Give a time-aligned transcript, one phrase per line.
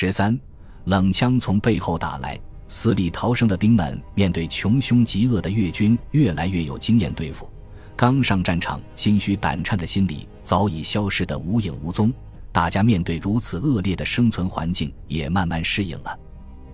[0.00, 0.38] 十三，
[0.84, 7.50] 冷枪从背后打来，死里逃生的兵们面对穷凶极恶的越军，越来越有经验对付。
[7.96, 12.12] 刚上战场、心虚胆颤的心理早已消失得无影无踪。
[12.52, 16.16] 大家面对如此恶劣的生存环境，也慢慢适应了。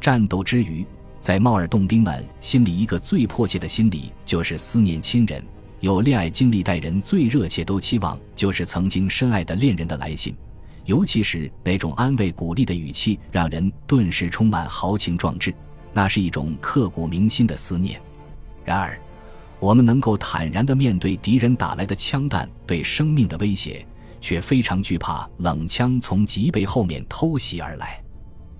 [0.00, 0.82] 战斗之余，
[1.20, 5.44] 在猫耳洞兵们心里，一个最迫切的心理就是思念亲人。
[5.80, 10.34] 有恋爱经历待人最热切，都期望就是曾经深爱的恋人的来信。
[10.84, 15.54] 尤其是那种安慰鼓励的语气，让人顿时充满豪情壮志。
[15.92, 18.00] 那是一种刻骨铭心的思念。
[18.64, 18.98] 然而，
[19.58, 23.84] 我们能够坦然地面对敌人打来的枪弹对生命的威胁，
[24.20, 28.00] 却非常惧怕冷枪从脊背后面偷袭而来。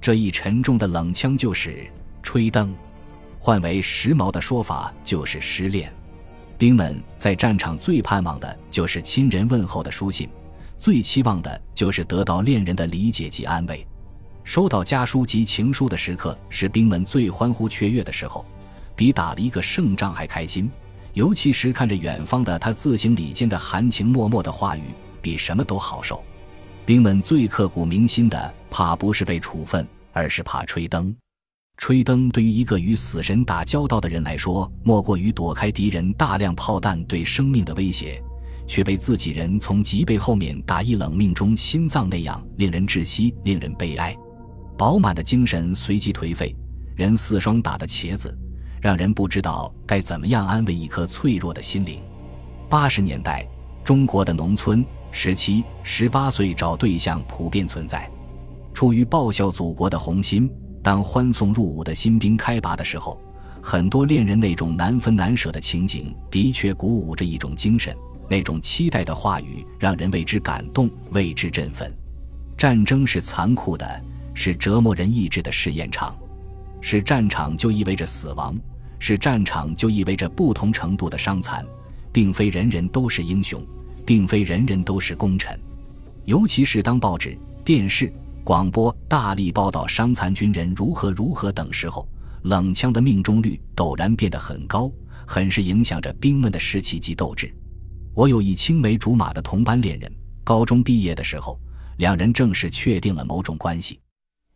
[0.00, 1.86] 这一沉重的冷枪就是
[2.22, 2.74] 吹灯，
[3.38, 5.92] 换为时髦的说法就是失恋。
[6.58, 10.28] 兵们在战场最盼望的就是亲人问候的书信。
[10.80, 13.86] 最期望的就是得到恋人的理解及安慰，
[14.44, 18.46] 收到家书及情书的时刻是兵们最欢呼雀跃的时候，
[18.96, 20.70] 比打了一个胜仗还开心。
[21.12, 24.84] 尤其是看着远方的他自行礼间的含情脉脉的话语，
[25.20, 26.24] 比什么都好受。
[26.86, 31.14] 兵们最刻骨铭心的，怕不是被处分，而是怕吹灯。
[31.76, 38.22] 吹灯对于一个与死神打交道的人来说，莫过于躲开敌人大量炮弹对生命的威胁。
[38.70, 44.16] 却被自己人从脊背后面打一冷命中心脏那样令人窒息，令人悲哀。
[44.78, 46.54] 饱满的精神随即颓废，
[46.94, 48.32] 人似霜打的茄子，
[48.80, 52.00] 让人不知道该怎么样安慰一颗脆弱的心灵。
[52.68, 53.44] 八十年代，
[53.82, 58.08] 中国的农村，十七、十八岁找对象普遍存在。
[58.72, 60.48] 出于报效祖国的红心，
[60.80, 63.20] 当欢送入伍的新兵开拔的时候，
[63.60, 67.92] 很多恋人那种难分难舍的情景，的确鼓舞着一种精神。
[68.30, 71.92] 那种期待的话语让人为之感动，为之振奋。
[72.56, 74.00] 战争是残酷的，
[74.34, 76.16] 是折磨人意志的试验场。
[76.80, 78.56] 是战场就意味着死亡，
[79.00, 81.66] 是战场就意味着不同程度的伤残。
[82.12, 83.64] 并非人人都是英雄，
[84.04, 85.58] 并非人人都是功臣。
[86.24, 88.12] 尤其是当报纸、电视、
[88.44, 92.08] 广播大力报道伤残军人如何如何等时候，
[92.42, 94.90] 冷枪的命中率陡然变得很高，
[95.26, 97.52] 很是影响着兵们的士气及斗志。
[98.20, 100.12] 我有一青梅竹马的同班恋人，
[100.44, 101.58] 高中毕业的时候，
[101.96, 103.98] 两人正式确定了某种关系。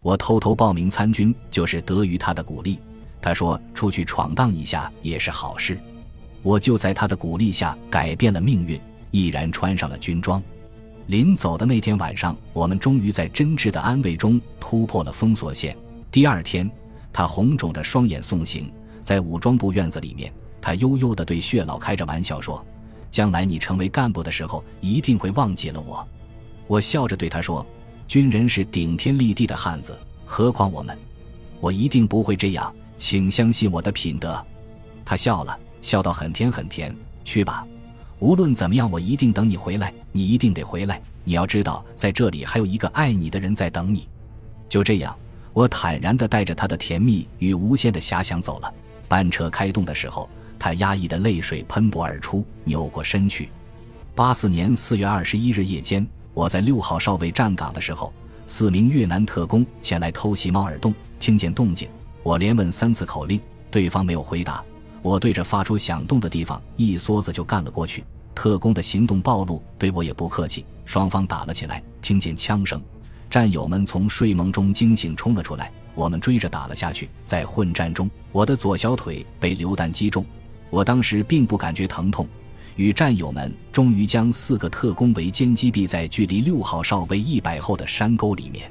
[0.01, 2.79] 我偷偷报名参军，就是得于他的鼓励。
[3.23, 5.81] 他说出去闯荡一下也是好事，
[6.43, 8.79] 我就在他的鼓励下改变了命运，
[9.11, 10.43] 毅然穿上了军装。
[11.07, 15.75] 临走的那天晚上，我们终于在真挚的安慰中突破了封锁线。
[16.11, 16.71] 第二天，
[17.11, 18.71] 他红肿着双眼送行，
[19.03, 20.31] 在武装部院子里面，
[20.61, 22.63] 他悠悠地对血老开着玩笑说。
[23.15, 26.05] 将来你成为干部的时候，一定会忘记了我。
[26.67, 27.65] 我笑着对他说
[28.09, 30.99] ：“军人是顶天立地的汉子，何况我们？
[31.61, 34.45] 我一定不会这样，请相信我的品德。”
[35.07, 36.93] 他笑了笑到很甜很甜。
[37.25, 37.65] 去吧，
[38.19, 39.95] 无论怎么样，我一定等你回来。
[40.11, 41.01] 你一定得回来。
[41.23, 44.09] 你要知道，在这里还有一个爱你的人在等你。
[44.69, 45.17] 就这样，
[45.53, 48.75] 我坦然地带着他的甜蜜与无限的遐想走了。
[49.07, 50.29] 班车开动的时候。
[50.59, 53.49] 他压抑的泪水喷薄而出，扭过身去。
[54.15, 58.13] 八四年四月二十一日夜间，我在六号哨位站岗的时候，
[58.47, 60.95] 四名越南特工前来偷袭猫耳洞。
[61.19, 61.89] 听见动静，
[62.23, 64.63] 我连问三次口令，对方没有回答。
[65.03, 68.05] 我对着发出响动的地方一梭子就干了过去。
[68.35, 71.83] 特工的行动暴露，对我也不客气，双方打了起来。
[72.03, 72.83] 听见枪声，
[73.31, 75.71] 战友们从睡梦中惊醒，冲了出来。
[75.95, 80.25] 我们追着打了下去，在混战中，我的左小腿被榴弹击中。
[80.75, 82.27] 我当时并不感觉疼痛，
[82.75, 88.69] 与战友们终于将四个特工围歼击毙在距离六号哨位一百后的山沟里面。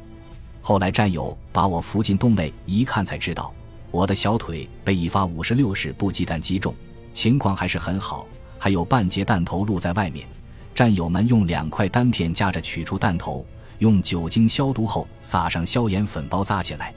[0.61, 3.53] 后来战友把我扶进洞内，一看才知道
[3.89, 6.75] 我的小腿被一发五十六式步机弹击中，
[7.13, 8.27] 情况还是很好，
[8.59, 10.27] 还有半截弹头露在外面。
[10.75, 13.45] 战友们用两块单片夹着取出弹头，
[13.79, 16.93] 用酒精消毒后撒上消炎粉包扎起来。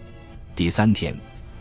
[0.57, 1.17] 第三天。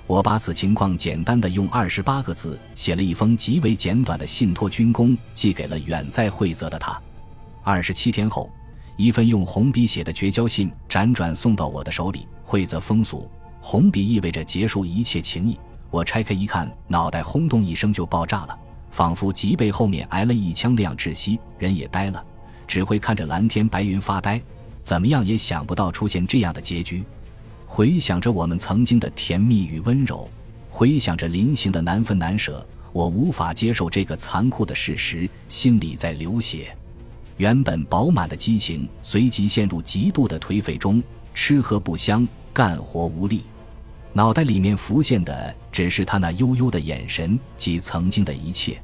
[0.07, 7.01] 我把此情况简单的用二十八个字写了一封极为简短的信托军功，寄给了远在惠泽的他。
[7.63, 8.47] 二十七天后，
[8.97, 12.27] 一份用红笔写的绝交信辗转送到我的手里。
[12.43, 13.27] 惠泽风俗，
[13.59, 15.59] 红笔意味着结束一切情谊。
[15.89, 18.55] 我拆开一看，脑袋轰动一声就爆炸了，
[18.91, 22.23] 仿佛脊背后面挨了一枪那样窒息，人也呆了，
[22.67, 24.39] 只会看着蓝天白云发呆，
[24.83, 27.03] 怎么样也想不到出现这样的结局。
[27.65, 30.29] 回想着我们曾经的甜蜜与温柔，
[30.69, 36.75] 回想着临行的难分难舍，我无法接受这个残酷的事实，心里在流血。
[37.37, 41.03] 原本饱满的激情随即陷入极度的颓废中，
[41.33, 43.43] 吃喝不香，干活无力，
[44.13, 48.81] 脑袋里面浮现的只是他那悠悠的眼神及曾经的一切。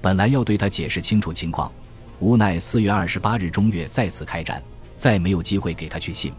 [0.00, 1.70] 本来要对他解释清楚情况，
[2.18, 4.60] 无奈四月二十八日中越再次开战，
[4.96, 6.32] 再没有机会给他去信。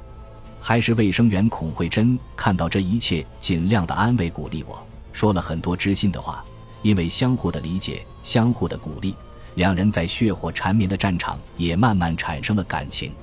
[0.67, 4.83] 还是卫生员孔慧珍看到这一切，尽量的安慰鼓励我，
[5.13, 6.43] 说了很多知心的话。
[6.81, 9.15] 因为相互的理解，相互的鼓励，
[9.53, 13.13] 两人在血火缠绵的战场也慢慢产生了感情。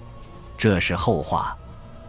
[0.56, 1.56] 这是后话。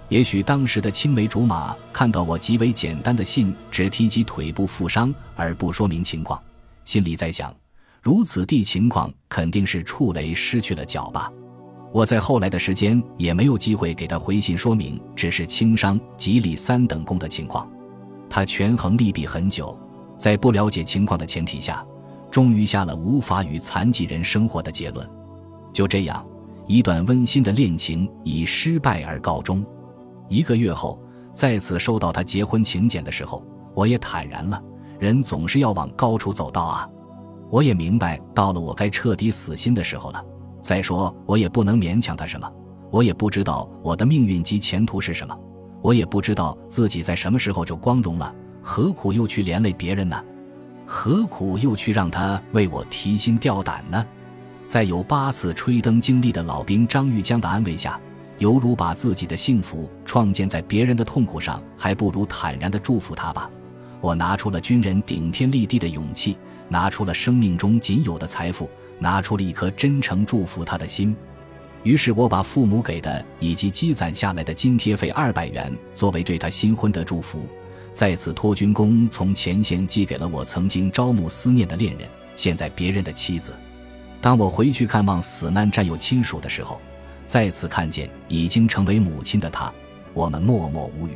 [0.07, 6.39] 也许当时的青梅竹马看到我极为简单的信，只提及腿部负伤而不说明情况，
[6.86, 7.51] 心里在想：
[8.03, 11.31] 如此地情况肯定是触雷失去了脚吧。
[11.94, 17.69] 我在后来的时间也没有机会给他回信说明，只是轻伤吉里三等功的情况。
[18.28, 19.78] 他权衡利弊很久。
[20.16, 21.86] 在不了解情况的前提下，
[22.31, 25.07] 终于下了无法与残疾人生活的结论。
[25.74, 26.25] 就这样，
[26.66, 29.66] 一段温馨的恋情以失败而告终。
[30.30, 31.00] 一个月后，
[31.34, 33.44] 再次收到他结婚请柬的时候，
[33.74, 34.63] 我也坦然了。
[35.00, 36.89] 人总是要往高处走道啊！
[37.50, 40.24] 我也明白，到了我该彻底死心的时候了。
[40.63, 42.50] 再说，我也不能勉强他什么。
[42.89, 45.38] 我也不知道我的命运及前途是什么，
[45.81, 48.33] 我也不知道自己在什么时候就光荣了。
[48.62, 50.24] 何苦又去连累别人呢？
[50.86, 54.06] 何苦又去让他为我提心吊胆呢？
[54.65, 58.00] 在有八次吹灯经历的老兵张玉江的安慰下，
[58.38, 63.50] 犹如把自己的幸福创建在别人的痛苦上，还不如坦然地祝福他吧。
[64.00, 66.38] 我拿出了军人顶天立地的勇气，
[66.69, 68.69] 拿出了生命中仅有的财富，
[69.00, 71.16] 拿出了一颗真诚祝福他的心。
[71.84, 77.48] 于是我把父母给的以及积攒下来的津贴费二百元作为对他新婚的祝福。
[77.92, 83.54] 再次托军功从前线寄给了我曾经朝暮思念的恋人，现在别人的妻子。
[84.22, 86.80] 当我回去看望死难战友亲属的时候，
[87.25, 89.72] 再次看见已经成为母亲的她，
[90.13, 91.12] 我们默默无语。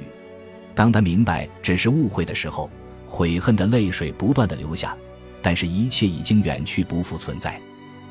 [0.76, 2.70] 当他明白只是误会的时候，
[3.08, 4.96] 悔恨的泪水不断的流下。
[5.42, 7.60] 但是，一切已经远去，不复存在。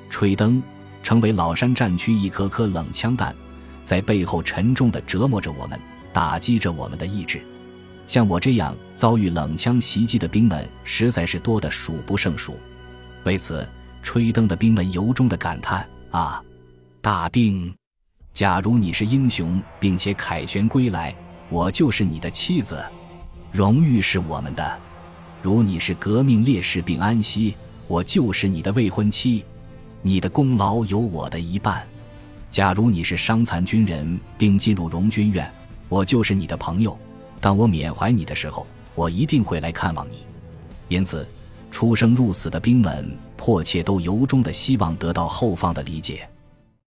[0.08, 0.62] 吹灯
[1.02, 3.34] 成为老山战区一颗颗冷枪弹，
[3.84, 5.78] 在背后沉重的折磨着我们，
[6.12, 7.40] 打击着我们的意志。
[8.06, 12.56] 像我这样遭遇冷枪袭击的兵们，实在是多得数不胜数。
[13.24, 13.66] 为此，
[14.02, 16.40] 吹灯的兵们由衷的感叹：“啊，
[17.00, 17.74] 大兵！
[18.32, 21.14] 假如你是英雄，并且凯旋归来，
[21.48, 22.80] 我就是你的妻子，
[23.50, 24.78] 荣誉是我们的；
[25.42, 27.56] 如你是革命烈士并安息，
[27.88, 29.44] 我就是你的未婚妻，
[30.06, 31.84] 你的功劳有我的一半。
[32.52, 35.52] 假如你是伤残军人并进入荣军院，
[35.88, 36.96] 我就是你的朋友。”
[37.42, 38.64] 当我缅怀你的时候，
[38.94, 40.18] 我一定会来看望你。
[40.86, 41.26] 因此，
[41.72, 46.28] 出生入死的兵们迫切都由衷的希望得到后方的理解。